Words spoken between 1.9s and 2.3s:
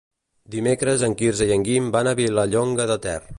van a